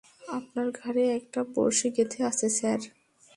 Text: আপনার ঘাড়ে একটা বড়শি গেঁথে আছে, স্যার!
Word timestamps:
আপনার 0.31 0.67
ঘাড়ে 0.79 1.03
একটা 1.19 1.39
বড়শি 1.55 1.87
গেঁথে 1.95 2.19
আছে, 2.29 2.47
স্যার! 2.57 2.79